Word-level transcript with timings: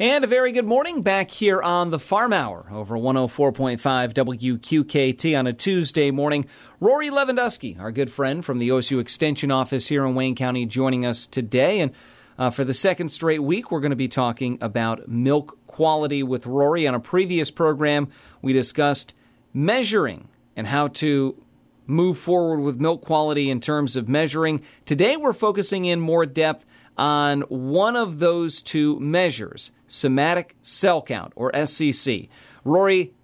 And 0.00 0.22
a 0.22 0.28
very 0.28 0.52
good 0.52 0.64
morning 0.64 1.02
back 1.02 1.28
here 1.28 1.60
on 1.60 1.90
the 1.90 1.98
Farm 1.98 2.32
Hour 2.32 2.68
over 2.70 2.96
104.5 2.96 3.80
WQKT 4.14 5.36
on 5.36 5.48
a 5.48 5.52
Tuesday 5.52 6.12
morning. 6.12 6.46
Rory 6.78 7.10
Lewandowski, 7.10 7.80
our 7.80 7.90
good 7.90 8.08
friend 8.08 8.44
from 8.44 8.60
the 8.60 8.68
OSU 8.68 9.00
Extension 9.00 9.50
Office 9.50 9.88
here 9.88 10.06
in 10.06 10.14
Wayne 10.14 10.36
County, 10.36 10.66
joining 10.66 11.04
us 11.04 11.26
today. 11.26 11.80
And 11.80 11.90
uh, 12.38 12.50
for 12.50 12.62
the 12.62 12.74
second 12.74 13.08
straight 13.08 13.42
week, 13.42 13.72
we're 13.72 13.80
going 13.80 13.90
to 13.90 13.96
be 13.96 14.06
talking 14.06 14.56
about 14.60 15.08
milk 15.08 15.58
quality 15.66 16.22
with 16.22 16.46
Rory. 16.46 16.86
On 16.86 16.94
a 16.94 17.00
previous 17.00 17.50
program, 17.50 18.08
we 18.40 18.52
discussed 18.52 19.14
measuring 19.52 20.28
and 20.54 20.68
how 20.68 20.86
to 20.86 21.42
move 21.88 22.18
forward 22.18 22.60
with 22.60 22.78
milk 22.78 23.02
quality 23.02 23.50
in 23.50 23.58
terms 23.60 23.96
of 23.96 24.08
measuring. 24.08 24.62
Today, 24.84 25.16
we're 25.16 25.32
focusing 25.32 25.86
in 25.86 25.98
more 25.98 26.24
depth 26.24 26.64
on 26.98 27.42
one 27.42 27.96
of 27.96 28.18
those 28.18 28.60
two 28.60 28.98
measures, 29.00 29.70
somatic 29.86 30.56
cell 30.60 31.00
count, 31.00 31.32
or 31.36 31.52
SCC. 31.52 32.28
Rory, 32.64 33.14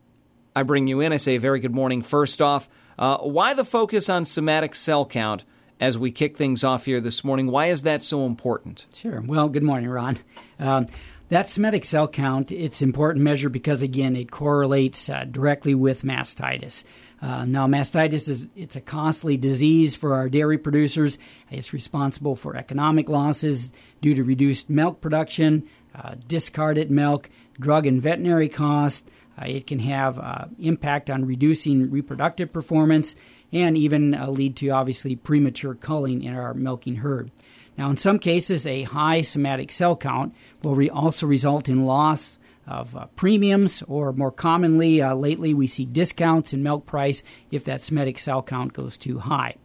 I 0.57 0.63
bring 0.63 0.87
you 0.87 1.01
in. 1.01 1.13
I 1.13 1.17
say 1.17 1.37
very 1.37 1.59
good 1.59 1.75
morning. 1.75 2.01
First 2.01 2.41
off, 2.41 2.69
uh, 2.99 3.19
why 3.19 3.53
the 3.55 3.65
focus 3.65 4.09
on 4.09 4.25
somatic 4.25 4.75
cell 4.75 5.05
count 5.05 5.45
as 5.81 5.99
we 5.99 6.13
kick 6.13 6.37
things 6.37 6.63
off 6.63 6.87
here 6.87 7.01
this 7.01 7.25
morning? 7.25 7.51
Why 7.51 7.67
is 7.67 7.83
that 7.83 8.03
so 8.03 8.25
important? 8.25 8.87
Sure. 8.95 9.21
Well, 9.27 9.49
good 9.49 9.65
morning, 9.65 9.91
Ron. 9.91 10.19
Um, 10.59 10.87
that 11.29 11.49
somatic 11.49 11.85
cell 11.85 12.07
count, 12.07 12.53
it's 12.53 12.83
important 12.83 13.25
measure 13.25 13.49
because 13.49 13.83
again, 13.83 14.15
it 14.15 14.31
correlates 14.31 15.09
uh, 15.09 15.25
directly 15.31 15.75
with 15.75 16.03
mastitis. 16.03 16.85
Uh, 17.23 17.47
now, 17.47 17.67
mastitis 17.67 18.29
is 18.29 18.49
it's 18.55 18.77
a 18.77 18.81
costly 18.81 19.37
disease 19.39 19.97
for 19.97 20.15
our 20.15 20.29
dairy 20.29 20.59
producers. 20.59 21.17
It's 21.51 21.73
responsible 21.73 22.35
for 22.35 22.57
economic 22.57 23.09
losses 23.09 23.73
due 24.03 24.15
to 24.15 24.23
reduced 24.23 24.69
milk 24.69 25.01
production, 25.01 25.67
uh, 25.95 26.17
discarded 26.29 26.91
milk, 26.91 27.31
drug 27.59 27.87
and 27.87 28.03
veterinary 28.03 28.51
costs. 28.51 29.09
Uh, 29.41 29.47
it 29.47 29.67
can 29.67 29.79
have 29.79 30.19
uh, 30.19 30.45
impact 30.59 31.09
on 31.09 31.25
reducing 31.25 31.91
reproductive 31.91 32.53
performance 32.53 33.17
and 33.53 33.79
even 33.79 34.15
uh, 34.15 34.29
lead 34.29 34.57
to 34.57 34.69
obviously 34.69 35.17
premature 35.17 35.75
culling 35.75 36.23
in 36.23 36.35
our 36.35 36.53
milking 36.53 36.97
herd. 36.97 37.31
Now, 37.77 37.91
in 37.91 37.97
some 37.97 38.19
cases, 38.19 38.67
a 38.67 38.85
high 38.85 39.23
somatic 39.23 39.73
cell 39.73 39.97
count 39.97 40.35
will 40.63 40.77
re- 40.77 40.91
also 40.91 41.27
result 41.27 41.69
in 41.69 41.87
loss 41.87 42.39
of 42.67 42.97
uh, 42.97 43.07
premiums, 43.17 43.83
or 43.89 44.13
more 44.13 44.33
commonly, 44.33 45.03
uh, 45.03 45.15
lately, 45.15 45.53
we 45.53 45.67
see 45.67 45.85
discounts 45.85 46.53
in 46.53 46.63
milk 46.63 46.87
price 46.87 47.23
if 47.51 47.65
that 47.65 47.83
somatic 47.83 48.19
cell 48.19 48.43
count 48.43 48.73
goes 48.73 48.97
too 48.97 49.19
high. 49.19 49.57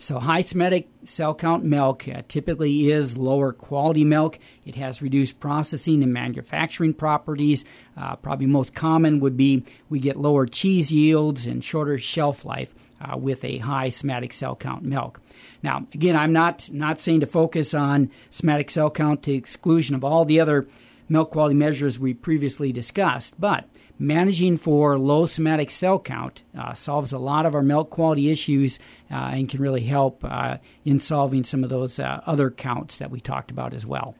So, 0.00 0.20
high 0.20 0.42
somatic 0.42 0.88
cell 1.02 1.34
count 1.34 1.64
milk 1.64 2.06
uh, 2.08 2.22
typically 2.28 2.90
is 2.90 3.18
lower 3.18 3.52
quality 3.52 4.04
milk. 4.04 4.38
It 4.64 4.76
has 4.76 5.02
reduced 5.02 5.40
processing 5.40 6.04
and 6.04 6.12
manufacturing 6.12 6.94
properties. 6.94 7.64
Uh, 7.96 8.14
probably 8.14 8.46
most 8.46 8.74
common 8.74 9.18
would 9.18 9.36
be 9.36 9.64
we 9.88 9.98
get 9.98 10.16
lower 10.16 10.46
cheese 10.46 10.92
yields 10.92 11.46
and 11.48 11.64
shorter 11.64 11.98
shelf 11.98 12.44
life 12.44 12.74
uh, 13.00 13.16
with 13.16 13.44
a 13.44 13.58
high 13.58 13.88
somatic 13.88 14.32
cell 14.32 14.56
count 14.56 14.82
milk. 14.82 15.20
Now, 15.62 15.86
again, 15.94 16.16
I'm 16.16 16.32
not 16.32 16.70
not 16.72 17.00
saying 17.00 17.20
to 17.20 17.26
focus 17.26 17.74
on 17.74 18.10
somatic 18.30 18.70
cell 18.70 18.90
count 18.90 19.22
to 19.24 19.32
exclusion 19.32 19.94
of 19.94 20.04
all 20.04 20.24
the 20.24 20.40
other 20.40 20.66
milk 21.08 21.30
quality 21.30 21.54
measures 21.54 21.98
we 21.98 22.14
previously 22.14 22.72
discussed, 22.72 23.40
but 23.40 23.68
managing 23.98 24.56
for 24.56 24.98
low 24.98 25.26
somatic 25.26 25.70
cell 25.70 25.98
count 25.98 26.42
uh, 26.56 26.72
solves 26.72 27.12
a 27.12 27.18
lot 27.18 27.46
of 27.46 27.54
our 27.54 27.62
milk 27.62 27.90
quality 27.90 28.30
issues 28.30 28.78
uh, 29.10 29.14
and 29.14 29.48
can 29.48 29.60
really 29.60 29.82
help 29.82 30.24
uh, 30.24 30.58
in 30.84 31.00
solving 31.00 31.42
some 31.42 31.64
of 31.64 31.70
those 31.70 31.98
uh, 31.98 32.20
other 32.26 32.50
counts 32.50 32.98
that 32.98 33.10
we 33.10 33.20
talked 33.20 33.50
about 33.50 33.74
as 33.74 33.84
well. 33.84 34.14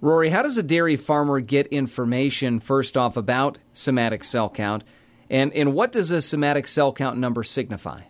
Rory, 0.00 0.30
how 0.30 0.42
does 0.42 0.56
a 0.56 0.62
dairy 0.62 0.96
farmer 0.96 1.40
get 1.40 1.66
information 1.68 2.60
first 2.60 2.96
off 2.96 3.16
about 3.16 3.58
somatic 3.72 4.22
cell 4.22 4.48
count? 4.48 4.84
And, 5.28 5.52
and 5.52 5.74
what 5.74 5.92
does 5.92 6.10
a 6.10 6.22
somatic 6.22 6.68
cell 6.68 6.92
count 6.92 7.18
number 7.18 7.42
signify? 7.42 8.02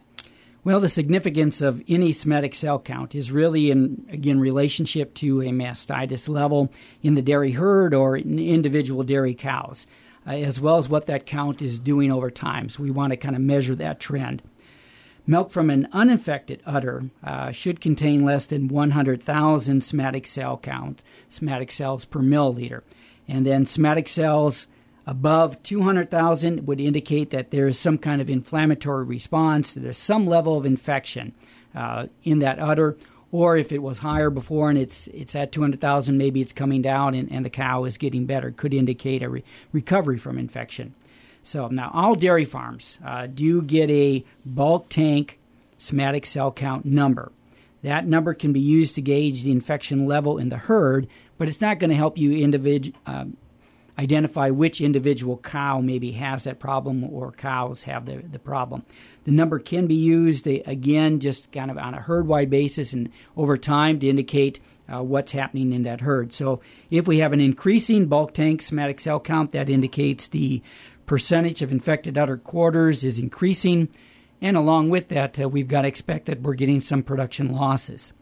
Well, 0.64 0.81
the 0.81 0.89
significance 0.89 1.62
of 1.62 1.83
any 1.88 2.10
somatic 2.12 2.55
cell 2.55 2.81
count 2.81 3.15
is 3.15 3.31
really 3.31 3.71
in, 3.71 4.05
again, 4.10 4.41
relationship 4.41 5.15
to 5.15 5.41
a 5.41 5.47
mastitis 5.47 6.28
level 6.28 6.72
in 7.00 7.15
the 7.15 7.22
dairy 7.22 7.53
herd 7.53 7.94
or 7.94 8.16
in 8.16 8.38
individual 8.38 9.05
dairy 9.05 9.34
cows, 9.34 9.87
uh, 10.27 10.31
as 10.33 10.60
well 10.60 10.77
as 10.77 10.88
what 10.88 11.06
that 11.06 11.27
count 11.27 11.62
is 11.62 11.78
doing 11.78 12.10
over 12.10 12.31
time. 12.31 12.69
So 12.69 12.83
we 12.83 12.91
want 12.91 13.12
to 13.12 13.16
kind 13.16 13.37
of 13.37 13.41
measure 13.41 13.77
that 13.77 14.00
trend. 14.00 14.43
Milk 15.28 15.50
from 15.50 15.71
an 15.71 15.88
uninfected 15.93 16.62
udder 16.66 17.10
uh, 17.22 17.53
should 17.53 17.81
contain 17.81 18.25
less 18.25 18.47
than 18.47 18.66
100,000 18.66 19.84
somatic 19.84 20.27
cell 20.27 20.59
count, 20.59 21.04
somatic 21.28 21.71
cells 21.71 22.04
per 22.04 22.21
milliliter. 22.21 22.83
And 23.28 23.47
then 23.47 23.65
somatic 23.65 24.09
cells 24.09 24.66
above 25.09 25.63
200,000 25.63 26.67
would 26.67 26.79
indicate 26.79 27.31
that 27.31 27.51
there 27.51 27.67
is 27.67 27.79
some 27.79 27.97
kind 27.97 28.21
of 28.21 28.29
inflammatory 28.29 29.05
response, 29.05 29.73
there's 29.73 29.97
some 29.97 30.27
level 30.27 30.59
of 30.59 30.67
infection 30.67 31.33
uh, 31.75 32.07
in 32.25 32.41
that 32.41 32.61
udder. 32.61 32.97
Or 33.33 33.57
if 33.57 33.73
it 33.73 33.83
was 33.83 33.99
higher 33.99 34.31
before 34.31 34.69
and 34.71 34.79
it's 34.79 35.07
it's 35.09 35.35
at 35.35 35.51
200,000, 35.53 36.17
maybe 36.17 36.41
it's 36.41 36.53
coming 36.53 36.83
down 36.83 37.15
and, 37.15 37.31
and 37.33 37.45
the 37.45 37.51
cow 37.51 37.85
is 37.85 37.97
getting 37.97 38.27
better. 38.27 38.51
Could 38.51 38.75
indicate 38.75 39.23
a 39.23 39.29
re- 39.29 39.45
recovery 39.73 40.19
from 40.19 40.39
infection. 40.39 40.95
So 41.43 41.69
now 41.69 41.91
all 41.95 42.15
dairy 42.15 42.45
farms 42.45 42.99
uh, 43.05 43.27
do 43.27 43.63
get 43.63 43.91
a 43.91 44.25
bulk 44.45 44.89
tank 44.91 45.39
somatic 45.79 46.27
cell 46.27 46.53
count 46.53 46.85
number. 46.85 47.33
That 47.83 48.07
number 48.07 48.35
can 48.35 48.53
be 48.53 48.61
used 48.61 48.95
to 48.97 49.03
gauge 49.03 49.43
the 49.43 49.53
infection 49.53 50.07
level 50.07 50.37
in 50.37 50.49
the 50.49 50.57
herd, 50.57 51.07
but 51.39 51.49
it's 51.49 51.61
not 51.61 51.79
going 51.79 51.91
to 51.91 51.97
help 51.97 52.19
you 52.19 52.31
individ- 52.31 52.95
uh, 53.07 53.27
identify 53.98 54.50
which 54.50 54.81
individual 54.81 55.38
cow 55.38 55.81
maybe 55.81 56.12
has 56.12 56.44
that 56.44 56.60
problem 56.60 57.04
or 57.04 57.32
cows 57.32 57.82
have 57.82 58.06
the, 58.06 58.16
the 58.19 58.38
problem. 58.38 58.84
The 59.25 59.32
number 59.32 59.59
can 59.59 59.86
be 59.86 59.94
used, 59.94 60.47
uh, 60.47 60.59
again, 60.66 61.19
just 61.19 61.50
kind 61.50 61.70
of 61.70 61.76
on 61.78 61.94
a 61.94 62.00
herd 62.00 62.26
wide 62.26 62.48
basis 62.48 62.92
and 62.92 63.10
over 63.36 63.56
time 63.56 63.98
to 64.00 64.09
indicate 64.09 64.60
uh, 64.88 65.03
what's 65.03 65.32
happening 65.32 65.72
in 65.72 65.82
that 65.82 66.00
herd. 66.00 66.32
So 66.32 66.60
if 66.91 67.09
we 67.09 67.19
have 67.19 67.32
an 67.32 67.41
increasing 67.41 68.06
bulk 68.06 68.32
tank 68.32 68.62
somatic 68.62 69.00
cell 69.00 69.20
count, 69.20 69.50
that 69.50 69.69
indicates 69.69 70.28
the 70.28 70.62
percentage 71.04 71.60
of 71.60 71.72
infected 71.72 72.16
udder 72.16 72.36
quarters 72.36 73.03
is 73.03 73.19
increasing. 73.19 73.88
And 74.41 74.56
along 74.56 74.91
with 74.91 75.09
that, 75.09 75.41
uh, 75.41 75.48
we've 75.48 75.69
got 75.69 75.82
to 75.82 75.88
expect 75.88 76.26
that 76.26 76.42
we're 76.42 76.54
getting 76.54 76.80
some 76.80 77.03
production 77.03 77.53
losses. 77.53 78.12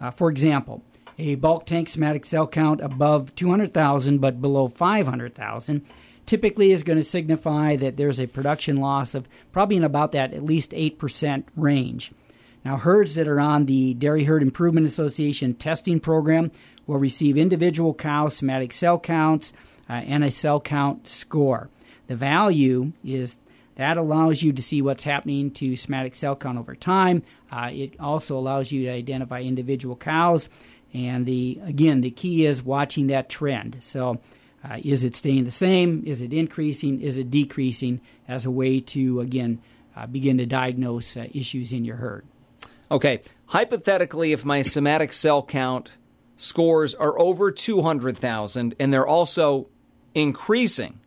Uh, 0.00 0.10
for 0.10 0.30
example, 0.30 0.84
a 1.18 1.34
bulk 1.36 1.66
tank 1.66 1.88
somatic 1.88 2.26
cell 2.26 2.46
count 2.46 2.80
above 2.80 3.34
200,000 3.34 4.18
but 4.18 4.40
below 4.40 4.68
500,000 4.68 5.84
typically 6.26 6.72
is 6.72 6.82
going 6.82 6.98
to 6.98 7.04
signify 7.04 7.76
that 7.76 7.96
there's 7.96 8.20
a 8.20 8.26
production 8.26 8.76
loss 8.76 9.14
of 9.14 9.28
probably 9.52 9.76
in 9.76 9.84
about 9.84 10.12
that 10.12 10.32
at 10.32 10.44
least 10.44 10.70
8% 10.70 11.44
range. 11.56 12.12
Now, 12.64 12.78
herds 12.78 13.14
that 13.14 13.28
are 13.28 13.40
on 13.40 13.66
the 13.66 13.92
Dairy 13.92 14.24
Herd 14.24 14.42
Improvement 14.42 14.86
Association 14.86 15.54
testing 15.54 16.00
program 16.00 16.50
will 16.86 16.98
receive 16.98 17.36
individual 17.36 17.92
cow 17.92 18.28
somatic 18.28 18.72
cell 18.72 18.98
counts 18.98 19.52
uh, 19.88 19.94
and 19.94 20.24
a 20.24 20.30
cell 20.30 20.60
count 20.60 21.06
score. 21.06 21.68
The 22.06 22.16
value 22.16 22.92
is 23.04 23.36
that 23.76 23.96
allows 23.96 24.42
you 24.42 24.52
to 24.52 24.62
see 24.62 24.80
what's 24.80 25.04
happening 25.04 25.50
to 25.52 25.76
somatic 25.76 26.14
cell 26.14 26.36
count 26.36 26.58
over 26.58 26.74
time. 26.74 27.22
Uh, 27.50 27.70
it 27.72 27.98
also 28.00 28.36
allows 28.36 28.72
you 28.72 28.84
to 28.84 28.90
identify 28.90 29.40
individual 29.40 29.96
cows 29.96 30.48
and 30.94 31.26
the 31.26 31.60
again, 31.64 32.00
the 32.00 32.10
key 32.10 32.46
is 32.46 32.62
watching 32.62 33.08
that 33.08 33.28
trend. 33.28 33.76
So, 33.80 34.20
uh, 34.64 34.78
is 34.82 35.04
it 35.04 35.14
staying 35.14 35.44
the 35.44 35.50
same? 35.50 36.02
Is 36.06 36.20
it 36.20 36.32
increasing? 36.32 37.00
Is 37.00 37.18
it 37.18 37.30
decreasing? 37.30 38.00
As 38.26 38.46
a 38.46 38.50
way 38.50 38.80
to 38.80 39.20
again 39.20 39.60
uh, 39.96 40.06
begin 40.06 40.38
to 40.38 40.46
diagnose 40.46 41.16
uh, 41.16 41.26
issues 41.32 41.72
in 41.72 41.84
your 41.84 41.96
herd. 41.96 42.24
Okay, 42.90 43.20
hypothetically, 43.46 44.32
if 44.32 44.44
my 44.44 44.62
somatic 44.62 45.12
cell 45.12 45.42
count 45.42 45.90
scores 46.36 46.94
are 46.94 47.18
over 47.18 47.50
200,000 47.50 48.74
and 48.78 48.92
they're 48.92 49.06
also 49.06 49.68
increasing, 50.14 51.00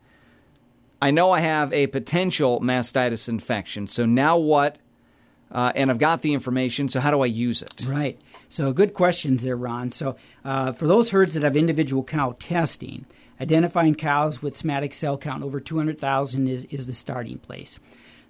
I 1.00 1.10
know 1.10 1.30
I 1.30 1.40
have 1.40 1.72
a 1.72 1.86
potential 1.86 2.60
mastitis 2.60 3.28
infection. 3.28 3.86
So 3.86 4.04
now 4.04 4.36
what? 4.36 4.78
Uh, 5.50 5.72
and 5.74 5.90
I've 5.90 5.98
got 5.98 6.20
the 6.20 6.34
information, 6.34 6.88
so 6.88 7.00
how 7.00 7.10
do 7.10 7.22
I 7.22 7.26
use 7.26 7.62
it? 7.62 7.86
Right. 7.86 8.20
So, 8.48 8.72
good 8.72 8.94
questions 8.94 9.42
there, 9.42 9.56
Ron. 9.56 9.90
So, 9.90 10.16
uh, 10.44 10.72
for 10.72 10.86
those 10.86 11.10
herds 11.10 11.34
that 11.34 11.42
have 11.42 11.56
individual 11.56 12.02
cow 12.02 12.34
testing, 12.38 13.04
identifying 13.40 13.94
cows 13.94 14.42
with 14.42 14.56
somatic 14.56 14.94
cell 14.94 15.18
count 15.18 15.42
over 15.42 15.60
200,000 15.60 16.48
is, 16.48 16.64
is 16.64 16.86
the 16.86 16.92
starting 16.92 17.38
place. 17.38 17.78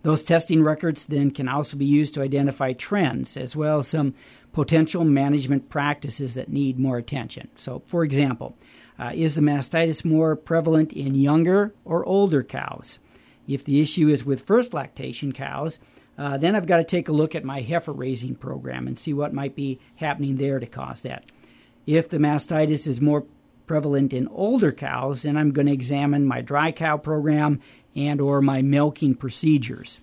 Those 0.02 0.22
testing 0.22 0.62
records 0.62 1.06
then 1.06 1.30
can 1.30 1.48
also 1.48 1.76
be 1.76 1.84
used 1.84 2.14
to 2.14 2.22
identify 2.22 2.72
trends 2.72 3.36
as 3.36 3.56
well 3.56 3.80
as 3.80 3.88
some 3.88 4.14
potential 4.52 5.04
management 5.04 5.68
practices 5.68 6.34
that 6.34 6.48
need 6.48 6.78
more 6.78 6.98
attention. 6.98 7.48
So, 7.56 7.82
for 7.86 8.04
example, 8.04 8.56
uh, 8.98 9.12
is 9.14 9.34
the 9.34 9.40
mastitis 9.40 10.04
more 10.04 10.34
prevalent 10.34 10.92
in 10.92 11.14
younger 11.14 11.74
or 11.84 12.04
older 12.04 12.42
cows? 12.42 12.98
If 13.46 13.64
the 13.64 13.80
issue 13.80 14.08
is 14.08 14.24
with 14.24 14.42
first 14.42 14.74
lactation 14.74 15.32
cows, 15.32 15.78
uh, 16.18 16.36
then 16.36 16.56
I've 16.56 16.66
got 16.66 16.78
to 16.78 16.84
take 16.84 17.08
a 17.08 17.12
look 17.12 17.36
at 17.36 17.44
my 17.44 17.60
heifer 17.60 17.92
raising 17.92 18.34
program 18.34 18.88
and 18.88 18.98
see 18.98 19.14
what 19.14 19.32
might 19.32 19.54
be 19.54 19.78
happening 19.96 20.36
there 20.36 20.58
to 20.58 20.66
cause 20.66 21.00
that. 21.02 21.24
If 21.86 22.08
the 22.08 22.18
mastitis 22.18 22.88
is 22.88 23.00
more 23.00 23.24
prevalent 23.66 24.12
in 24.12 24.26
older 24.28 24.72
cows, 24.72 25.22
then 25.22 25.36
I'm 25.36 25.52
going 25.52 25.66
to 25.66 25.72
examine 25.72 26.26
my 26.26 26.40
dry 26.40 26.72
cow 26.72 26.96
program 26.96 27.60
and 27.94 28.20
or 28.20 28.42
my 28.42 28.62
milking 28.62 29.14
procedures. 29.14 30.00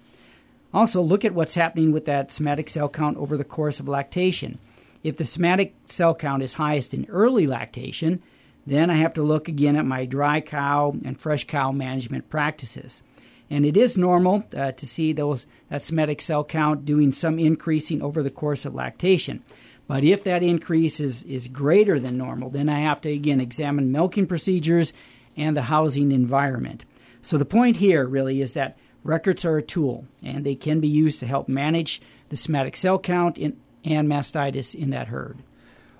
Also, 0.73 1.01
look 1.01 1.25
at 1.25 1.33
what's 1.33 1.55
happening 1.55 1.91
with 1.91 2.05
that 2.05 2.31
somatic 2.31 2.69
cell 2.69 2.89
count 2.89 3.17
over 3.17 3.35
the 3.35 3.43
course 3.43 3.79
of 3.79 3.87
lactation. 3.87 4.57
If 5.03 5.17
the 5.17 5.25
somatic 5.25 5.75
cell 5.85 6.15
count 6.15 6.43
is 6.43 6.55
highest 6.55 6.93
in 6.93 7.05
early 7.09 7.45
lactation, 7.45 8.21
then 8.65 8.89
I 8.89 8.95
have 8.95 9.13
to 9.13 9.23
look 9.23 9.47
again 9.47 9.75
at 9.75 9.85
my 9.85 10.05
dry 10.05 10.41
cow 10.41 10.95
and 11.03 11.19
fresh 11.19 11.43
cow 11.45 11.71
management 11.71 12.29
practices. 12.29 13.01
And 13.49 13.65
it 13.65 13.77
is 13.77 13.97
normal 13.97 14.43
uh, 14.55 14.71
to 14.71 14.85
see 14.85 15.13
those 15.13 15.45
that 15.69 15.81
somatic 15.81 16.21
cell 16.21 16.43
count 16.43 16.85
doing 16.85 17.11
some 17.11 17.37
increasing 17.37 18.01
over 18.01 18.23
the 18.23 18.29
course 18.31 18.65
of 18.65 18.73
lactation. 18.73 19.43
But 19.87 20.03
if 20.03 20.23
that 20.23 20.41
increase 20.41 20.99
is, 20.99 21.23
is 21.23 21.47
greater 21.47 21.99
than 21.99 22.17
normal, 22.17 22.49
then 22.49 22.69
I 22.69 22.79
have 22.79 23.01
to 23.01 23.11
again 23.11 23.39
examine 23.39 23.91
milking 23.91 24.25
procedures 24.25 24.93
and 25.37 25.55
the 25.55 25.63
housing 25.63 26.11
environment. 26.11 26.85
So 27.21 27.37
the 27.37 27.45
point 27.45 27.77
here 27.77 28.05
really 28.05 28.41
is 28.41 28.53
that 28.53 28.77
Records 29.05 29.45
are 29.45 29.57
a 29.57 29.61
tool, 29.61 30.07
and 30.23 30.43
they 30.43 30.55
can 30.55 30.79
be 30.79 30.87
used 30.87 31.19
to 31.19 31.27
help 31.27 31.47
manage 31.47 32.01
the 32.29 32.35
somatic 32.35 32.75
cell 32.75 32.97
count 32.97 33.37
in, 33.37 33.55
and 33.83 34.09
mastitis 34.09 34.73
in 34.73 34.89
that 34.89 35.09
herd. 35.09 35.37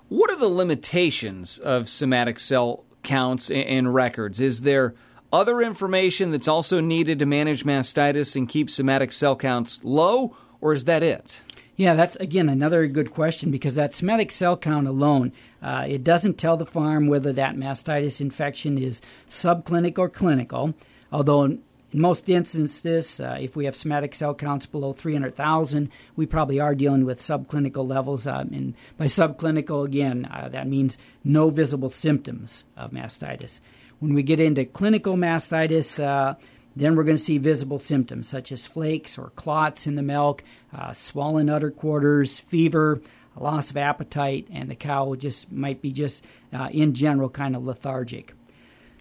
What 0.09 0.31
are 0.31 0.39
the 0.39 0.47
limitations 0.49 1.59
of 1.59 1.87
somatic 1.87 2.39
cell 2.39 2.83
counts 3.03 3.51
and 3.51 3.93
records? 3.93 4.39
Is 4.39 4.61
there 4.61 4.95
other 5.35 5.61
information 5.61 6.31
that's 6.31 6.47
also 6.47 6.79
needed 6.79 7.19
to 7.19 7.25
manage 7.25 7.65
mastitis 7.65 8.37
and 8.37 8.47
keep 8.47 8.69
somatic 8.69 9.11
cell 9.11 9.35
counts 9.35 9.83
low, 9.83 10.35
or 10.61 10.73
is 10.73 10.85
that 10.85 11.03
it? 11.03 11.43
Yeah, 11.75 11.93
that's 11.93 12.15
again 12.15 12.47
another 12.47 12.87
good 12.87 13.11
question 13.11 13.51
because 13.51 13.75
that 13.75 13.93
somatic 13.93 14.31
cell 14.31 14.55
count 14.55 14.87
alone, 14.87 15.33
uh, 15.61 15.85
it 15.87 16.05
doesn't 16.05 16.37
tell 16.37 16.55
the 16.55 16.65
farm 16.65 17.07
whether 17.07 17.33
that 17.33 17.57
mastitis 17.57 18.21
infection 18.21 18.77
is 18.77 19.01
subclinic 19.29 19.99
or 19.99 20.07
clinical. 20.07 20.73
Although 21.11 21.43
in 21.43 21.63
most 21.91 22.29
instances, 22.29 23.19
uh, 23.19 23.37
if 23.37 23.57
we 23.57 23.65
have 23.65 23.75
somatic 23.75 24.15
cell 24.15 24.33
counts 24.33 24.65
below 24.65 24.93
300,000, 24.93 25.89
we 26.15 26.25
probably 26.25 26.61
are 26.61 26.75
dealing 26.75 27.03
with 27.03 27.19
subclinical 27.19 27.85
levels. 27.85 28.25
Uh, 28.25 28.45
and 28.53 28.73
by 28.97 29.05
subclinical, 29.05 29.85
again, 29.85 30.25
uh, 30.31 30.47
that 30.47 30.67
means 30.67 30.97
no 31.25 31.49
visible 31.49 31.89
symptoms 31.89 32.63
of 32.77 32.91
mastitis. 32.91 33.59
When 33.99 34.13
we 34.13 34.23
get 34.23 34.39
into 34.39 34.65
clinical 34.65 35.15
mastitis, 35.15 36.03
uh, 36.03 36.35
then 36.75 36.95
we're 36.95 37.03
going 37.03 37.17
to 37.17 37.23
see 37.23 37.37
visible 37.37 37.79
symptoms 37.79 38.27
such 38.27 38.51
as 38.51 38.67
flakes 38.67 39.17
or 39.17 39.29
clots 39.31 39.87
in 39.87 39.95
the 39.95 40.03
milk, 40.03 40.43
uh, 40.73 40.91
swollen 40.91 41.49
udder 41.49 41.71
quarters, 41.71 42.37
fever, 42.37 43.01
loss 43.37 43.69
of 43.69 43.77
appetite, 43.77 44.47
and 44.51 44.69
the 44.69 44.75
cow 44.75 45.15
just 45.15 45.51
might 45.51 45.81
be 45.81 45.91
just 45.91 46.23
uh, 46.53 46.69
in 46.71 46.93
general 46.93 47.29
kind 47.29 47.55
of 47.55 47.65
lethargic. 47.65 48.33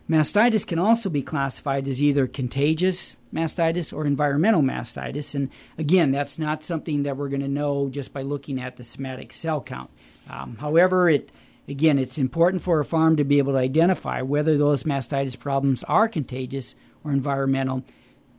Mastitis 0.09 0.67
can 0.67 0.79
also 0.79 1.09
be 1.09 1.23
classified 1.23 1.89
as 1.89 2.03
either 2.03 2.27
contagious 2.27 3.17
mastitis 3.33 3.93
or 3.93 4.05
environmental 4.05 4.61
mastitis. 4.61 5.35
And 5.35 5.49
again, 5.79 6.11
that's 6.11 6.39
not 6.39 6.63
something 6.63 7.05
that 7.05 7.17
we're 7.17 7.31
going 7.31 7.41
to 7.41 7.49
know 7.49 7.89
just 7.89 8.13
by 8.13 8.23
looking 8.23 8.61
at 8.61 8.77
the 8.77 8.85
somatic 8.85 9.33
cell 9.33 9.63
count. 9.63 9.91
Um, 10.29 10.57
however, 10.61 11.09
it 11.09 11.31
again, 11.69 11.99
it's 11.99 12.19
important 12.19 12.63
for 12.63 12.81
a 12.81 12.85
farm 12.85 13.17
to 13.17 13.25
be 13.25 13.39
able 13.39 13.53
to 13.53 13.59
identify 13.59 14.23
whether 14.23 14.57
those 14.57 14.85
mastitis 14.85 15.39
problems 15.39 15.83
are 15.85 16.09
contagious 16.09 16.75
or 17.03 17.13
environmental 17.13 17.85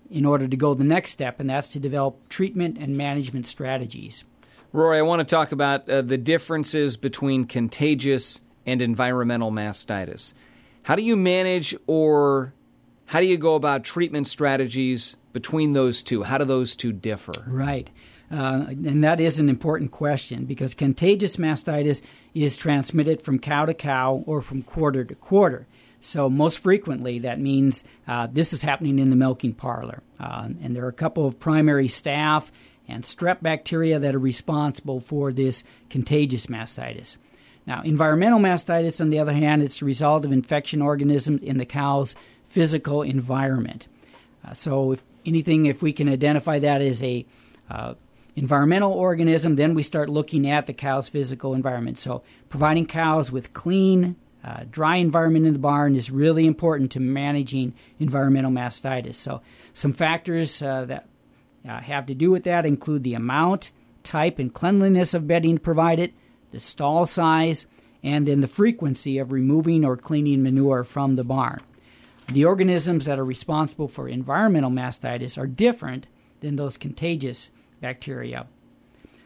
in 0.10 0.26
order 0.26 0.48
to 0.48 0.56
go 0.56 0.74
the 0.74 0.84
next 0.84 1.12
step, 1.12 1.40
and 1.40 1.50
that's 1.50 1.70
to 1.70 1.80
develop 1.80 2.30
treatment 2.30 2.78
and 2.78 2.96
management 2.96 3.48
strategies. 3.48 4.24
Rory, 4.72 5.00
I 5.00 5.02
want 5.02 5.20
to 5.22 5.26
talk 5.26 5.52
about 5.52 5.90
uh, 5.90 6.02
the 6.02 6.18
differences 6.18 6.98
between 6.98 7.46
contagious 7.46 8.42
and 8.66 8.82
environmental 8.82 9.52
mastitis. 9.52 10.34
How 10.84 10.96
do 10.96 11.02
you 11.02 11.16
manage 11.16 11.76
or 11.88 12.54
how 13.06 13.20
do 13.20 13.26
you 13.26 13.38
go 13.38 13.56
about 13.56 13.84
treatment 13.84 14.28
strategies 14.28 15.16
between 15.34 15.74
those 15.74 16.04
two? 16.04 16.24
How 16.24 16.38
do 16.38 16.46
those 16.46 16.76
two 16.76 16.92
differ? 16.92 17.34
Right. 17.48 17.90
Uh, 18.36 18.66
and 18.68 19.04
that 19.04 19.22
is 19.22 19.40
an 19.40 19.48
important 19.48 19.92
question 19.92 20.44
because 20.44 20.74
contagious 20.74 21.38
mastitis 21.38 22.02
is 22.34 22.58
transmitted 22.58 23.22
from 23.22 23.40
cow 23.40 23.66
to 23.66 23.74
cow 23.74 24.24
or 24.26 24.42
from 24.42 24.62
quarter 24.62 25.06
to 25.06 25.16
quarter. 25.16 25.68
So, 26.02 26.30
most 26.30 26.60
frequently, 26.60 27.18
that 27.20 27.40
means 27.40 27.84
uh, 28.08 28.28
this 28.30 28.52
is 28.52 28.62
happening 28.62 29.00
in 29.00 29.10
the 29.10 29.16
milking 29.16 29.54
parlor. 29.54 30.04
Uh, 30.20 30.50
and 30.62 30.76
there 30.76 30.84
are 30.84 30.90
a 30.90 30.94
couple 30.94 31.26
of 31.26 31.40
primary 31.40 31.88
staph 31.88 32.52
and 32.88 33.04
strep 33.04 33.42
bacteria 33.42 33.98
that 34.00 34.14
are 34.14 34.20
responsible 34.20 35.00
for 35.00 35.32
this 35.32 35.64
contagious 35.90 36.48
mastitis. 36.48 37.18
Now, 37.66 37.82
environmental 37.84 38.40
mastitis, 38.40 39.02
on 39.02 39.10
the 39.10 39.18
other 39.18 39.34
hand, 39.34 39.64
is 39.64 39.80
the 39.80 39.86
result 39.86 40.26
of 40.26 40.32
infection 40.32 40.82
organisms 40.82 41.42
in 41.42 41.58
the 41.58 41.66
cow's 41.66 42.16
physical 42.44 43.02
environment. 43.02 43.88
Uh, 44.46 44.54
so, 44.54 44.92
if 44.92 45.02
anything, 45.26 45.66
if 45.66 45.82
we 45.82 45.94
can 45.94 46.10
identify 46.10 46.60
that 46.60 46.82
as 46.82 47.02
a 47.02 47.26
uh, 47.70 47.96
environmental 48.36 48.92
organism, 48.92 49.56
then 49.56 49.74
we 49.74 49.84
start 49.84 50.10
looking 50.10 50.50
at 50.50 50.68
the 50.68 50.74
cow's 50.74 51.10
physical 51.10 51.54
environment. 51.54 51.98
So, 52.00 52.24
providing 52.50 52.86
cows 52.86 53.32
with 53.32 53.54
clean, 53.54 54.16
uh, 54.44 54.66
dry 54.70 54.98
environment 54.98 55.48
in 55.48 55.54
the 55.54 55.60
barn 55.60 55.96
is 55.96 56.12
really 56.12 56.46
important 56.46 56.92
to 56.92 57.00
managing 57.00 57.74
environmental 58.00 58.52
mastitis. 58.52 59.16
So, 59.16 59.42
some 59.74 59.94
factors 59.94 60.62
uh, 60.62 60.86
that 60.86 61.08
uh, 61.68 61.80
have 61.80 62.06
to 62.08 62.14
do 62.14 62.32
with 62.32 62.44
that 62.44 62.66
include 62.66 63.04
the 63.04 63.14
amount, 63.14 63.72
type, 64.04 64.38
and 64.38 64.54
cleanliness 64.54 65.14
of 65.14 65.28
bedding 65.28 65.58
provided 65.58 66.14
the 66.52 66.60
stall 66.60 67.06
size, 67.06 67.66
and 68.04 68.28
then 68.28 68.42
the 68.42 68.48
frequency 68.48 69.18
of 69.18 69.32
removing 69.32 69.84
or 69.84 69.98
cleaning 69.98 70.44
manure 70.44 70.84
from 70.84 71.16
the 71.16 71.24
barn. 71.24 71.62
The 72.32 72.46
organisms 72.46 73.06
that 73.06 73.20
are 73.20 73.26
responsible 73.26 73.88
for 73.88 74.08
environmental 74.08 74.70
mastitis 74.70 75.38
are 75.38 75.48
different 75.48 76.08
than 76.42 76.56
those 76.56 76.78
contagious 76.78 77.50
bacteria. 77.82 78.48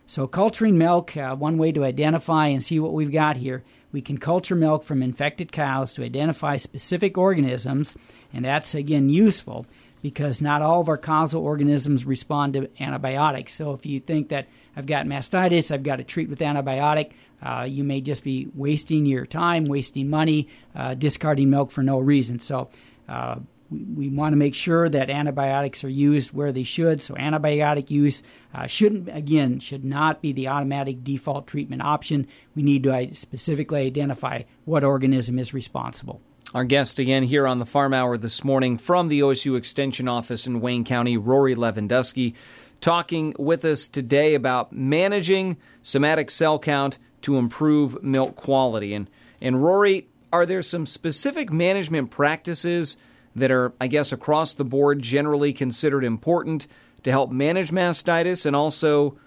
So, 0.05 0.27
culturing 0.27 0.77
milk, 0.77 1.15
uh, 1.15 1.35
one 1.35 1.57
way 1.57 1.71
to 1.71 1.83
identify 1.83 2.47
and 2.47 2.63
see 2.63 2.79
what 2.79 2.93
we've 2.93 3.11
got 3.11 3.37
here, 3.37 3.63
we 3.91 4.01
can 4.01 4.17
culture 4.17 4.55
milk 4.55 4.83
from 4.83 5.03
infected 5.03 5.51
cows 5.51 5.93
to 5.93 6.03
identify 6.03 6.57
specific 6.57 7.17
organisms, 7.17 7.95
and 8.33 8.45
that's 8.45 8.73
again 8.73 9.09
useful 9.09 9.65
because 10.01 10.41
not 10.41 10.61
all 10.61 10.79
of 10.79 10.89
our 10.89 10.97
causal 10.97 11.43
organisms 11.43 12.05
respond 12.05 12.53
to 12.53 12.69
antibiotics. 12.79 13.53
So, 13.53 13.71
if 13.71 13.85
you 13.85 13.99
think 13.99 14.29
that 14.29 14.47
I've 14.75 14.85
got 14.85 15.05
mastitis, 15.05 15.71
I've 15.71 15.83
got 15.83 15.97
to 15.97 16.03
treat 16.03 16.29
with 16.29 16.39
antibiotic. 16.39 17.11
Uh, 17.41 17.65
you 17.69 17.83
may 17.83 18.01
just 18.01 18.23
be 18.23 18.47
wasting 18.53 19.05
your 19.05 19.25
time, 19.25 19.65
wasting 19.65 20.09
money, 20.09 20.47
uh, 20.75 20.93
discarding 20.93 21.49
milk 21.49 21.71
for 21.71 21.83
no 21.83 21.99
reason. 21.99 22.39
So 22.39 22.69
uh, 23.07 23.39
we, 23.69 24.09
want 24.09 24.33
to 24.33 24.37
make 24.37 24.55
sure 24.55 24.89
that 24.89 25.09
antibiotics 25.09 25.83
are 25.83 25.89
used 25.89 26.31
where 26.31 26.51
they 26.51 26.63
should. 26.63 27.01
So 27.01 27.13
antibiotic 27.15 27.89
use 27.89 28.23
uh, 28.53 28.67
shouldn't, 28.67 29.09
again, 29.15 29.59
should 29.59 29.85
not 29.85 30.21
be 30.21 30.31
the 30.31 30.47
automatic 30.47 31.03
default 31.03 31.47
treatment 31.47 31.81
option. 31.81 32.27
We 32.55 32.63
need 32.63 32.83
to 32.83 33.13
specifically 33.13 33.85
identify 33.85 34.43
what 34.65 34.83
organism 34.83 35.39
is 35.39 35.53
responsible. 35.53 36.21
Our 36.53 36.63
guest 36.63 36.97
again 36.97 37.23
here 37.23 37.45
on 37.45 37.59
the 37.59 37.65
Farm 37.65 37.93
Hour 37.93 38.17
this 38.17 38.43
morning 38.43 38.79
from 38.79 39.07
the 39.07 39.19
OSU 39.19 39.55
Extension 39.55 40.07
Office 40.07 40.47
in 40.47 40.61
Wayne 40.61 40.83
County, 40.83 41.15
Rory 41.15 41.53
Lewandowski 41.53 42.33
talking 42.81 43.33
with 43.37 43.65
us 43.65 43.87
today 43.87 44.33
about 44.35 44.71
managing 44.71 45.57
somatic 45.81 46.31
cell 46.31 46.59
count 46.59 46.97
to 47.21 47.37
improve 47.37 48.01
milk 48.01 48.35
quality. 48.35 48.93
And, 48.93 49.09
and 49.41 49.61
Rory, 49.61 50.07
are 50.31 50.45
there 50.45 50.61
some 50.61 50.85
specific 50.85 51.51
management 51.51 52.11
practices 52.11 52.97
that 53.39 53.51
are, 53.51 53.73
I 53.81 53.87
guess, 53.87 54.11
across 54.11 54.53
the 54.53 54.65
board 54.65 55.01
generally 55.01 55.53
considered 55.53 56.03
important 56.03 56.67
to 57.03 57.11
help 57.11 57.31
manage 57.31 57.71
mastitis 57.71 58.45
and 58.45 58.55
also 58.55 59.17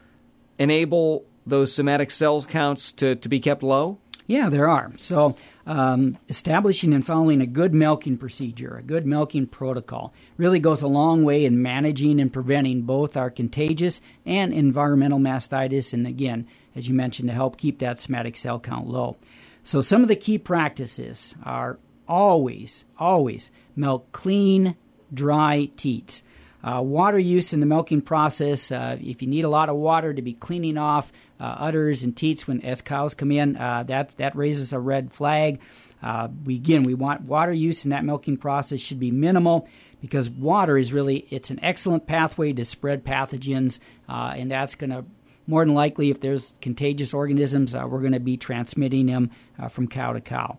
enable 0.58 1.24
those 1.46 1.74
somatic 1.74 2.10
cell 2.10 2.42
counts 2.42 2.92
to, 2.92 3.16
to 3.16 3.28
be 3.28 3.40
kept 3.40 3.62
low? 3.62 3.98
Yeah, 4.26 4.48
there 4.48 4.68
are. 4.68 4.92
So, 4.98 5.36
um, 5.66 6.16
establishing 6.28 6.94
and 6.94 7.04
following 7.04 7.40
a 7.40 7.46
good 7.46 7.74
milking 7.74 8.16
procedure, 8.16 8.76
a 8.76 8.82
good 8.82 9.04
milking 9.04 9.46
protocol, 9.46 10.14
really 10.36 10.60
goes 10.60 10.80
a 10.80 10.88
long 10.88 11.24
way 11.24 11.44
in 11.44 11.60
managing 11.60 12.20
and 12.20 12.32
preventing 12.32 12.82
both 12.82 13.16
our 13.16 13.30
contagious 13.30 14.00
and 14.24 14.52
environmental 14.52 15.18
mastitis, 15.18 15.92
and 15.92 16.06
again, 16.06 16.46
as 16.74 16.88
you 16.88 16.94
mentioned, 16.94 17.28
to 17.28 17.34
help 17.34 17.56
keep 17.56 17.78
that 17.80 18.00
somatic 18.00 18.36
cell 18.36 18.60
count 18.60 18.86
low. 18.86 19.16
So, 19.62 19.80
some 19.80 20.02
of 20.02 20.08
the 20.08 20.16
key 20.16 20.38
practices 20.38 21.34
are 21.44 21.78
always, 22.12 22.84
always 22.98 23.50
milk 23.74 24.12
clean, 24.12 24.76
dry 25.14 25.70
teats. 25.78 26.22
Uh, 26.62 26.80
water 26.82 27.18
use 27.18 27.54
in 27.54 27.60
the 27.60 27.66
milking 27.66 28.02
process, 28.02 28.70
uh, 28.70 28.98
if 29.00 29.22
you 29.22 29.26
need 29.26 29.44
a 29.44 29.48
lot 29.48 29.70
of 29.70 29.76
water 29.76 30.12
to 30.12 30.20
be 30.20 30.34
cleaning 30.34 30.76
off 30.76 31.10
uh, 31.40 31.56
udders 31.58 32.04
and 32.04 32.14
teats 32.14 32.46
when 32.46 32.60
as 32.60 32.82
cows 32.82 33.14
come 33.14 33.32
in, 33.32 33.56
uh, 33.56 33.82
that, 33.84 34.14
that 34.18 34.36
raises 34.36 34.74
a 34.74 34.78
red 34.78 35.10
flag. 35.10 35.58
Uh, 36.02 36.28
we, 36.44 36.54
again, 36.54 36.82
we 36.82 36.92
want 36.92 37.22
water 37.22 37.52
use 37.52 37.82
in 37.82 37.90
that 37.90 38.04
milking 38.04 38.36
process 38.36 38.78
should 38.78 39.00
be 39.00 39.10
minimal 39.10 39.66
because 40.02 40.28
water 40.28 40.76
is 40.76 40.92
really, 40.92 41.26
it's 41.30 41.48
an 41.48 41.58
excellent 41.62 42.06
pathway 42.06 42.52
to 42.52 42.64
spread 42.64 43.04
pathogens, 43.04 43.78
uh, 44.06 44.34
and 44.36 44.50
that's 44.50 44.74
going 44.74 44.90
to 44.90 45.04
more 45.46 45.64
than 45.64 45.74
likely, 45.74 46.10
if 46.10 46.20
there's 46.20 46.54
contagious 46.60 47.12
organisms, 47.12 47.74
we're 47.74 48.00
going 48.00 48.12
to 48.12 48.20
be 48.20 48.36
transmitting 48.36 49.06
them 49.06 49.28
from 49.68 49.88
cow 49.88 50.12
to 50.12 50.20
cow. 50.20 50.58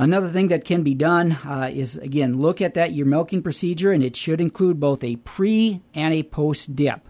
Another 0.00 0.30
thing 0.30 0.48
that 0.48 0.64
can 0.64 0.82
be 0.82 0.94
done 0.94 1.32
uh, 1.44 1.70
is 1.70 1.98
again 1.98 2.40
look 2.40 2.62
at 2.62 2.72
that 2.72 2.94
your 2.94 3.04
milking 3.04 3.42
procedure, 3.42 3.92
and 3.92 4.02
it 4.02 4.16
should 4.16 4.40
include 4.40 4.80
both 4.80 5.04
a 5.04 5.16
pre 5.16 5.82
and 5.92 6.14
a 6.14 6.22
post 6.22 6.74
dip. 6.74 7.06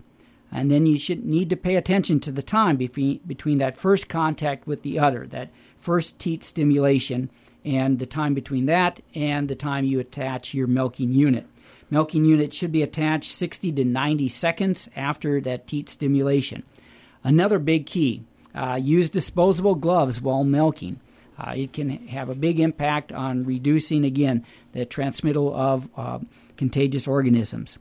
And 0.50 0.72
then 0.72 0.86
you 0.86 0.98
should 0.98 1.24
need 1.24 1.50
to 1.50 1.56
pay 1.56 1.76
attention 1.76 2.18
to 2.18 2.32
the 2.32 2.42
time 2.42 2.76
between, 2.76 3.20
between 3.24 3.58
that 3.58 3.76
first 3.76 4.08
contact 4.08 4.66
with 4.66 4.82
the 4.82 4.98
udder, 4.98 5.24
that 5.28 5.50
first 5.76 6.18
teat 6.18 6.42
stimulation, 6.42 7.30
and 7.64 8.00
the 8.00 8.06
time 8.06 8.34
between 8.34 8.66
that 8.66 8.98
and 9.14 9.46
the 9.46 9.54
time 9.54 9.84
you 9.84 10.00
attach 10.00 10.52
your 10.52 10.66
milking 10.66 11.12
unit. 11.12 11.46
Milking 11.90 12.24
unit 12.24 12.52
should 12.52 12.72
be 12.72 12.82
attached 12.82 13.30
60 13.30 13.70
to 13.70 13.84
90 13.84 14.26
seconds 14.26 14.88
after 14.96 15.40
that 15.42 15.68
teat 15.68 15.88
stimulation. 15.88 16.64
Another 17.22 17.60
big 17.60 17.86
key 17.86 18.24
uh, 18.52 18.80
use 18.82 19.08
disposable 19.08 19.76
gloves 19.76 20.20
while 20.20 20.42
milking. 20.42 20.98
Uh, 21.40 21.52
it 21.56 21.72
can 21.72 21.88
have 22.08 22.28
a 22.28 22.34
big 22.34 22.60
impact 22.60 23.12
on 23.12 23.44
reducing, 23.44 24.04
again, 24.04 24.44
the 24.72 24.84
transmittal 24.84 25.54
of 25.54 25.88
uh, 25.96 26.18
contagious 26.56 27.08
organisms. 27.08 27.78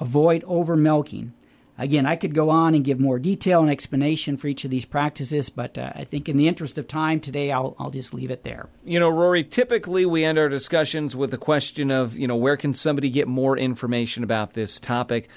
Avoid 0.00 0.42
over 0.44 0.76
milking. 0.76 1.34
Again, 1.78 2.06
I 2.06 2.16
could 2.16 2.34
go 2.34 2.48
on 2.48 2.74
and 2.74 2.84
give 2.84 3.00
more 3.00 3.18
detail 3.18 3.60
and 3.60 3.70
explanation 3.70 4.36
for 4.36 4.46
each 4.46 4.64
of 4.64 4.70
these 4.70 4.84
practices, 4.84 5.50
but 5.50 5.76
uh, 5.76 5.92
I 5.94 6.04
think 6.04 6.28
in 6.28 6.36
the 6.36 6.46
interest 6.46 6.78
of 6.78 6.86
time 6.86 7.18
today, 7.18 7.50
I'll, 7.50 7.74
I'll 7.78 7.90
just 7.90 8.14
leave 8.14 8.30
it 8.30 8.42
there. 8.44 8.68
You 8.84 9.00
know, 9.00 9.08
Rory, 9.08 9.42
typically 9.42 10.06
we 10.06 10.24
end 10.24 10.38
our 10.38 10.48
discussions 10.48 11.16
with 11.16 11.30
the 11.30 11.38
question 11.38 11.90
of, 11.90 12.16
you 12.16 12.26
know, 12.26 12.36
where 12.36 12.56
can 12.56 12.72
somebody 12.72 13.10
get 13.10 13.26
more 13.26 13.58
information 13.58 14.22
about 14.22 14.52
this 14.52 14.78
topic? 14.78 15.28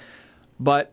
But 0.60 0.92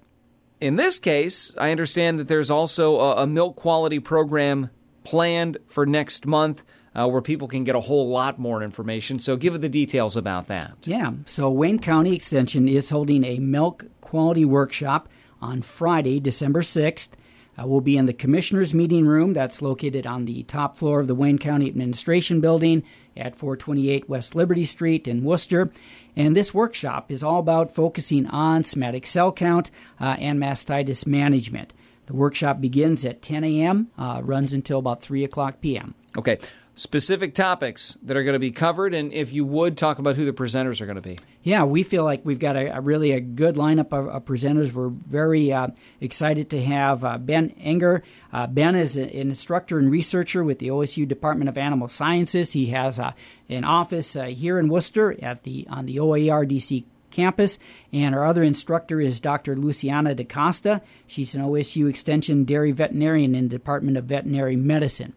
in 0.60 0.76
this 0.76 0.98
case, 0.98 1.56
I 1.58 1.72
understand 1.72 2.20
that 2.20 2.28
there's 2.28 2.50
also 2.50 3.00
a, 3.00 3.24
a 3.24 3.28
milk 3.28 3.56
quality 3.56 4.00
program 4.00 4.70
planned 5.04 5.58
for 5.68 5.86
next 5.86 6.26
month. 6.26 6.64
Uh, 6.96 7.08
where 7.08 7.24
people 7.24 7.48
can 7.48 7.64
get 7.64 7.76
a 7.76 7.80
whole 7.80 8.08
lot 8.08 8.38
more 8.38 8.62
information. 8.62 9.18
So, 9.18 9.36
give 9.36 9.60
the 9.60 9.68
details 9.68 10.16
about 10.16 10.46
that. 10.46 10.76
Yeah. 10.84 11.14
So, 11.26 11.50
Wayne 11.50 11.80
County 11.80 12.16
Extension 12.16 12.68
is 12.68 12.92
holding 12.92 13.24
a 13.24 13.40
milk 13.40 13.86
quality 14.00 14.46
workshop 14.46 15.10
on 15.42 15.64
Friday, 15.64 16.20
December 16.20 16.62
6th. 16.62 17.10
Uh, 17.58 17.68
we'll 17.68 17.82
be 17.82 17.98
in 17.98 18.08
the 18.08 18.14
Commissioner's 18.14 18.74
Meeting 18.74 19.06
Room 19.06 19.34
that's 19.34 19.62
located 19.62 20.08
on 20.08 20.26
the 20.26 20.44
top 20.44 20.78
floor 20.78 21.00
of 21.00 21.08
the 21.08 21.16
Wayne 21.16 21.38
County 21.38 21.68
Administration 21.68 22.42
Building 22.42 22.84
at 23.16 23.36
428 23.36 24.10
West 24.10 24.34
Liberty 24.34 24.64
Street 24.64 25.08
in 25.08 25.24
Wooster. 25.24 25.72
And 26.16 26.36
this 26.36 26.54
workshop 26.54 27.12
is 27.12 27.24
all 27.24 27.40
about 27.40 27.74
focusing 27.74 28.26
on 28.28 28.64
somatic 28.64 29.06
cell 29.06 29.32
count 29.32 29.70
uh, 30.00 30.16
and 30.20 30.40
mastitis 30.40 31.06
management. 31.06 31.74
The 32.14 32.18
workshop 32.18 32.62
begins 32.62 33.04
at 33.06 33.24
10 33.24 33.44
a.m., 33.44 33.90
uh, 33.98 34.22
runs 34.24 34.54
until 34.54 34.78
about 34.78 35.02
3 35.02 35.24
o'clock 35.24 35.62
p.m. 35.62 35.96
Okay 36.16 36.38
specific 36.76 37.36
topics 37.36 37.98
that 38.02 38.18
are 38.18 38.24
going 38.24 38.34
to 38.34 38.40
be 38.40 38.52
covered, 38.52 38.94
and 38.94 39.14
if 39.14 39.32
you 39.32 39.46
would 39.46 39.78
talk 39.78 40.00
about 40.00 40.16
who 40.16 40.26
the 40.26 40.34
presenters 40.34 40.82
are 40.82 40.86
going 40.86 40.96
to 40.96 41.02
be. 41.02 41.18
Yeah, 41.44 41.66
we 41.66 41.84
feel 41.84 42.04
like 42.04 42.26
we've 42.26 42.40
got 42.40 42.56
a, 42.56 42.78
a 42.78 42.82
really 42.82 43.12
a 43.12 43.20
good 43.20 43.56
lineup 43.56 43.94
of, 43.94 44.08
of 44.08 44.26
presenters. 44.26 44.74
We're 44.74 44.90
very 44.90 45.52
uh, 45.52 45.68
excited 46.02 46.50
to 46.50 46.64
have 46.64 47.06
uh, 47.06 47.20
Ben 47.20 47.52
Enger. 47.52 48.02
Uh, 48.32 48.48
ben 48.48 48.76
is 48.76 48.98
an 48.98 49.10
instructor 49.10 49.78
and 49.78 49.92
researcher 49.92 50.44
with 50.44 50.60
the 50.60 50.70
OSU 50.70 51.08
Department 51.08 51.48
of 51.48 51.58
Animal 51.58 51.88
Sciences. 51.88 52.54
He 52.54 52.68
has 52.68 53.00
uh, 53.00 53.12
an 53.50 53.64
office 53.66 54.16
uh, 54.16 54.24
here 54.26 54.58
in 54.58 54.68
Wooster 54.68 55.16
at 55.24 55.44
the 55.44 55.68
on 55.70 55.86
the 55.86 55.98
OARDC 55.98 56.86
campus. 57.14 57.58
And 57.94 58.14
our 58.14 58.26
other 58.26 58.44
instructor 58.44 59.00
is 59.00 59.22
Dr. 59.22 59.56
Luciana 59.56 60.14
DaCosta. 60.14 60.82
She's 61.08 61.34
an 61.34 61.44
OSU 61.44 61.90
Extension 61.90 62.44
dairy 62.44 62.72
veterinarian 62.72 63.34
in 63.36 63.48
the 63.48 63.56
Department 63.56 63.96
of 63.96 64.06
Veterinary 64.06 64.58
Medicine. 64.58 65.14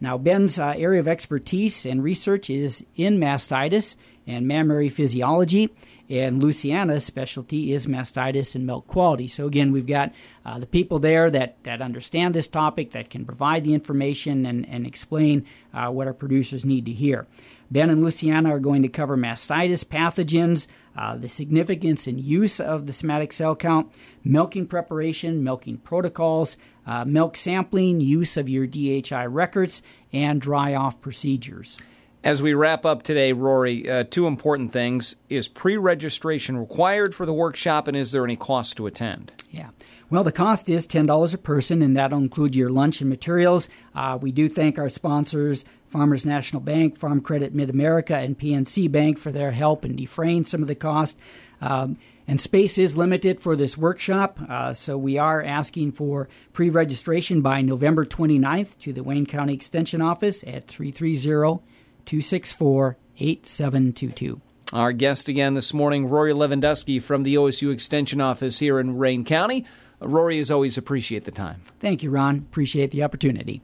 Now, 0.00 0.16
Ben's 0.16 0.58
uh, 0.58 0.74
area 0.76 1.00
of 1.00 1.08
expertise 1.08 1.84
and 1.84 2.04
research 2.04 2.48
is 2.50 2.84
in 2.94 3.18
mastitis 3.18 3.96
and 4.26 4.46
mammary 4.46 4.88
physiology, 4.88 5.70
and 6.08 6.40
Luciana's 6.40 7.04
specialty 7.04 7.72
is 7.72 7.86
mastitis 7.86 8.54
and 8.54 8.64
milk 8.64 8.86
quality. 8.86 9.26
So, 9.26 9.46
again, 9.46 9.72
we've 9.72 9.86
got 9.86 10.12
uh, 10.44 10.58
the 10.58 10.66
people 10.66 10.98
there 10.98 11.30
that, 11.30 11.62
that 11.64 11.82
understand 11.82 12.34
this 12.34 12.46
topic, 12.46 12.92
that 12.92 13.10
can 13.10 13.24
provide 13.24 13.64
the 13.64 13.74
information 13.74 14.46
and, 14.46 14.68
and 14.68 14.86
explain 14.86 15.44
uh, 15.74 15.88
what 15.88 16.06
our 16.06 16.14
producers 16.14 16.64
need 16.64 16.86
to 16.86 16.92
hear. 16.92 17.26
Ben 17.70 17.90
and 17.90 18.02
Luciana 18.02 18.50
are 18.50 18.60
going 18.60 18.82
to 18.82 18.88
cover 18.88 19.16
mastitis 19.16 19.84
pathogens, 19.84 20.66
uh, 20.96 21.16
the 21.16 21.28
significance 21.28 22.06
and 22.06 22.20
use 22.20 22.60
of 22.60 22.86
the 22.86 22.92
somatic 22.92 23.32
cell 23.32 23.54
count, 23.54 23.92
milking 24.24 24.66
preparation, 24.66 25.44
milking 25.44 25.76
protocols, 25.78 26.56
uh, 26.86 27.04
milk 27.04 27.36
sampling, 27.36 28.00
use 28.00 28.36
of 28.36 28.48
your 28.48 28.66
DHI 28.66 29.26
records, 29.26 29.82
and 30.12 30.40
dry 30.40 30.74
off 30.74 31.00
procedures. 31.00 31.78
As 32.24 32.42
we 32.42 32.52
wrap 32.52 32.84
up 32.84 33.04
today, 33.04 33.32
Rory, 33.32 33.88
uh, 33.88 34.04
two 34.04 34.26
important 34.26 34.72
things. 34.72 35.14
Is 35.28 35.46
pre 35.46 35.76
registration 35.76 36.56
required 36.56 37.14
for 37.14 37.24
the 37.24 37.32
workshop, 37.32 37.86
and 37.86 37.96
is 37.96 38.10
there 38.10 38.24
any 38.24 38.36
cost 38.36 38.76
to 38.78 38.86
attend? 38.86 39.32
Yeah. 39.50 39.68
Well, 40.10 40.24
the 40.24 40.32
cost 40.32 40.68
is 40.68 40.86
$10 40.86 41.34
a 41.34 41.38
person, 41.38 41.82
and 41.82 41.96
that'll 41.96 42.18
include 42.18 42.56
your 42.56 42.70
lunch 42.70 43.00
and 43.02 43.10
materials. 43.10 43.68
Uh, 43.94 44.18
we 44.20 44.32
do 44.32 44.48
thank 44.48 44.78
our 44.78 44.88
sponsors, 44.88 45.64
Farmers 45.88 46.24
National 46.24 46.60
Bank, 46.60 46.96
Farm 46.96 47.20
Credit 47.20 47.54
Mid 47.54 47.70
America, 47.70 48.16
and 48.16 48.38
PNC 48.38 48.90
Bank 48.90 49.18
for 49.18 49.32
their 49.32 49.52
help 49.52 49.84
in 49.84 49.96
defraying 49.96 50.44
some 50.44 50.62
of 50.62 50.68
the 50.68 50.74
cost. 50.74 51.18
Um, 51.60 51.98
and 52.26 52.40
space 52.40 52.76
is 52.76 52.96
limited 52.96 53.40
for 53.40 53.56
this 53.56 53.78
workshop, 53.78 54.38
uh, 54.48 54.74
so 54.74 54.98
we 54.98 55.16
are 55.16 55.42
asking 55.42 55.92
for 55.92 56.28
pre 56.52 56.68
registration 56.68 57.40
by 57.40 57.62
November 57.62 58.04
29th 58.04 58.78
to 58.80 58.92
the 58.92 59.02
Wayne 59.02 59.24
County 59.24 59.54
Extension 59.54 60.02
Office 60.02 60.44
at 60.46 60.64
330 60.64 61.64
264 62.04 62.96
8722. 63.16 64.40
Our 64.74 64.92
guest 64.92 65.30
again 65.30 65.54
this 65.54 65.72
morning, 65.72 66.08
Rory 66.08 66.34
Lewandowski 66.34 67.02
from 67.02 67.22
the 67.22 67.36
OSU 67.36 67.72
Extension 67.72 68.20
Office 68.20 68.58
here 68.58 68.78
in 68.78 68.98
Wayne 68.98 69.24
County. 69.24 69.64
Rory, 69.98 70.38
as 70.38 70.50
always, 70.50 70.76
appreciate 70.76 71.24
the 71.24 71.30
time. 71.30 71.62
Thank 71.80 72.02
you, 72.02 72.10
Ron. 72.10 72.36
Appreciate 72.36 72.90
the 72.90 73.02
opportunity. 73.02 73.62